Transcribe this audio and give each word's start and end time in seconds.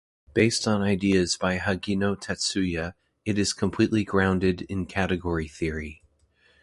Based 0.33 0.67
on 0.67 0.81
ideas 0.81 1.37
by 1.37 1.59
Hagino 1.59 2.19
Tatsuya, 2.19 2.95
it 3.23 3.37
is 3.37 3.53
completely 3.53 4.03
grounded 4.03 4.63
in 4.63 4.87
category 4.87 5.47
theory. 5.47 6.01